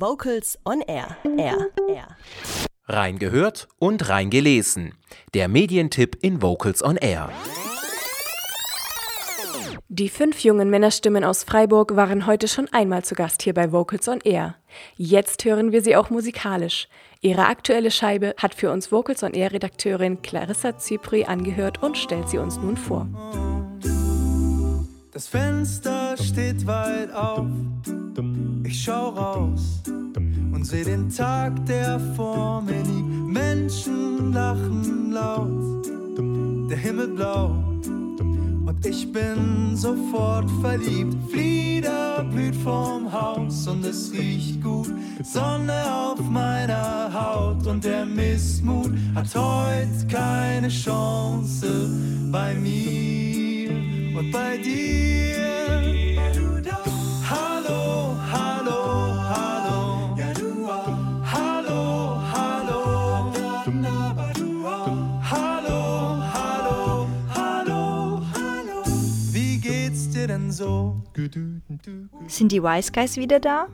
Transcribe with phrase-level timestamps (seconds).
[0.00, 1.16] Vocals on Air.
[1.38, 1.68] Air.
[1.88, 2.08] Air.
[2.86, 4.92] Reingehört und reingelesen.
[5.32, 7.30] Der Medientipp in Vocals on Air.
[9.88, 14.06] Die fünf jungen Männerstimmen aus Freiburg waren heute schon einmal zu Gast hier bei Vocals
[14.08, 14.56] on Air.
[14.96, 16.88] Jetzt hören wir sie auch musikalisch.
[17.22, 22.28] Ihre aktuelle Scheibe hat für uns Vocals on Air Redakteurin Clarissa Zypri angehört und stellt
[22.28, 23.06] sie uns nun vor.
[25.12, 27.46] Das Fenster steht weit auf.
[28.66, 33.08] Ich schau raus und seh den Tag, der vor mir liegt.
[33.28, 35.86] Menschen lachen laut,
[36.68, 37.50] der Himmel blau.
[38.66, 41.14] Und ich bin sofort verliebt.
[41.30, 44.92] Flieder blüht vorm Haus und es riecht gut.
[45.22, 51.88] Sonne auf meiner Haut und der Missmut hat heute keine Chance
[52.32, 53.70] bei mir
[54.18, 55.55] und bei dir.
[70.56, 71.00] So?
[72.26, 73.68] Sind die Wise Guys wieder da?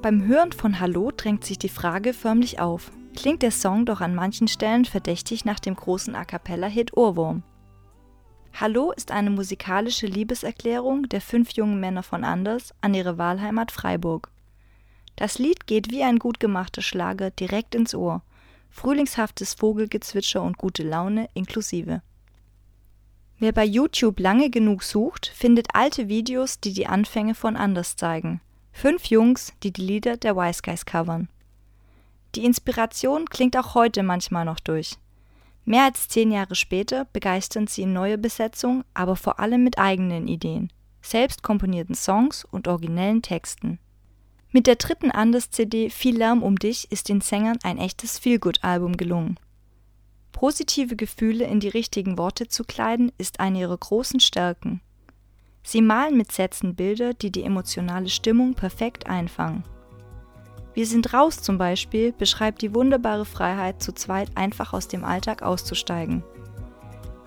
[0.00, 2.92] Beim Hören von Hallo drängt sich die Frage förmlich auf.
[3.16, 7.42] Klingt der Song doch an manchen Stellen verdächtig nach dem großen A cappella-Hit Ohrwurm.
[8.52, 14.30] Hallo ist eine musikalische Liebeserklärung der fünf jungen Männer von Anders an ihre Wahlheimat Freiburg.
[15.16, 18.22] Das Lied geht wie ein gut gemachter Schlager direkt ins Ohr.
[18.70, 22.02] Frühlingshaftes Vogelgezwitscher und gute Laune inklusive.
[23.44, 28.40] Wer bei YouTube lange genug sucht, findet alte Videos, die die Anfänge von Anders zeigen.
[28.72, 31.28] Fünf Jungs, die die Lieder der Wise Guys covern.
[32.34, 34.96] Die Inspiration klingt auch heute manchmal noch durch.
[35.66, 40.26] Mehr als zehn Jahre später begeistern sie in neuer Besetzung, aber vor allem mit eigenen
[40.26, 40.72] Ideen,
[41.02, 43.78] selbst komponierten Songs und originellen Texten.
[44.52, 49.38] Mit der dritten Anders-CD Viel Lärm um dich ist den Sängern ein echtes Feelgood-Album gelungen.
[50.34, 54.82] Positive Gefühle in die richtigen Worte zu kleiden, ist eine ihrer großen Stärken.
[55.62, 59.62] Sie malen mit Sätzen Bilder, die die emotionale Stimmung perfekt einfangen.
[60.74, 65.42] Wir sind raus zum Beispiel beschreibt die wunderbare Freiheit, zu zweit einfach aus dem Alltag
[65.42, 66.24] auszusteigen.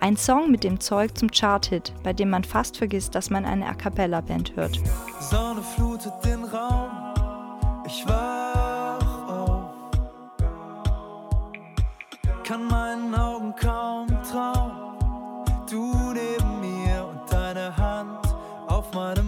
[0.00, 3.66] Ein Song mit dem Zeug zum Chart-Hit, bei dem man fast vergisst, dass man eine
[3.66, 4.80] A Cappella-Band hört.
[5.18, 6.90] Sonne flutet den Raum.
[7.86, 8.27] Ich wach
[12.48, 14.96] Kann meinen Augen kaum trauen.
[15.70, 18.26] Du neben mir und deine Hand
[18.68, 19.27] auf meinem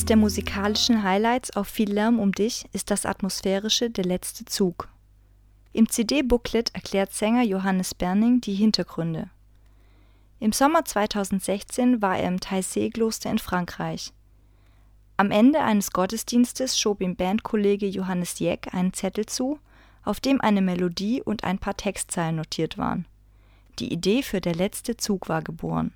[0.00, 4.88] Eines der musikalischen Highlights auf Viel Lärm um dich ist das atmosphärische Der letzte Zug.
[5.74, 9.28] Im CD-Booklet erklärt Sänger Johannes Berning die Hintergründe.
[10.38, 14.14] Im Sommer 2016 war er im Taizé-Kloster in Frankreich.
[15.18, 19.58] Am Ende eines Gottesdienstes schob ihm Bandkollege Johannes Jeck einen Zettel zu,
[20.02, 23.04] auf dem eine Melodie und ein paar Textzeilen notiert waren.
[23.78, 25.92] Die Idee für Der letzte Zug war geboren.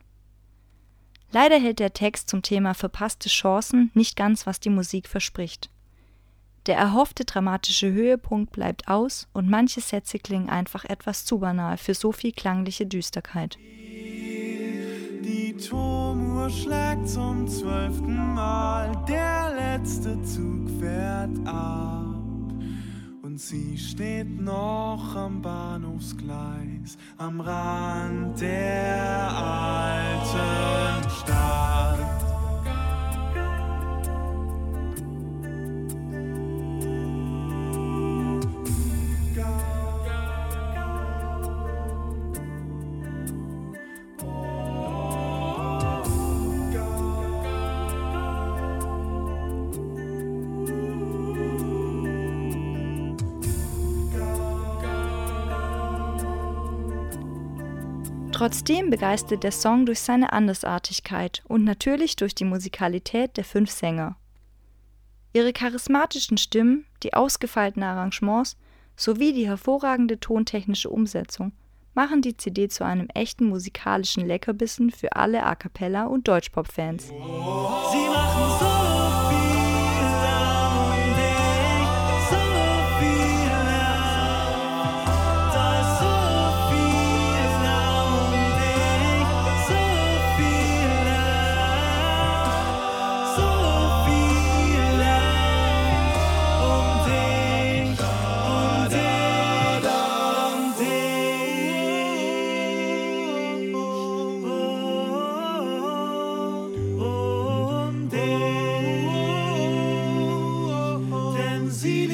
[1.35, 5.69] Leider hält der Text zum Thema verpasste Chancen nicht ganz, was die Musik verspricht.
[6.67, 11.95] Der erhoffte dramatische Höhepunkt bleibt aus und manche Sätze klingen einfach etwas zu banal für
[11.95, 13.59] so viel klangliche Düsterkeit.
[15.25, 22.04] Die Turmuhr schlägt zum zwölften Mal, der letzte Zug fährt ab.
[23.35, 32.14] Und sie steht noch am Bahnhofsgleis, am Rand der alten Stadt.
[58.35, 64.17] Trotzdem begeistert der Song durch seine Andersartigkeit und natürlich durch die Musikalität der fünf Sänger.
[65.33, 68.57] Ihre charismatischen Stimmen, die ausgefeilten Arrangements
[68.97, 71.53] sowie die hervorragende tontechnische Umsetzung
[71.95, 77.11] machen die CD zu einem echten musikalischen Leckerbissen für alle A cappella und Deutschpop-Fans.
[77.11, 78.14] So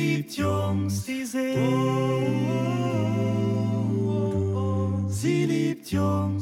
[0.00, 1.55] Liebtjungs die See.
[5.08, 6.40] Sie liebt Jungs.